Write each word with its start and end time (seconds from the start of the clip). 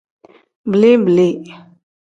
Bili-bili. 0.69 1.29